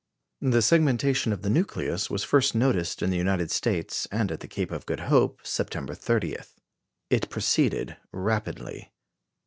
The 0.41 0.63
segmentation 0.63 1.31
of 1.31 1.43
the 1.43 1.49
nucleus 1.51 2.09
was 2.09 2.23
first 2.23 2.55
noticed 2.55 3.03
in 3.03 3.11
the 3.11 3.17
United 3.21 3.51
States 3.51 4.07
and 4.11 4.31
at 4.31 4.39
the 4.39 4.47
Cape 4.47 4.71
of 4.71 4.87
Good 4.87 5.01
Hope, 5.01 5.41
September 5.45 5.93
30. 5.93 6.37
It 7.11 7.29
proceeded 7.29 7.97
rapidly. 8.11 8.91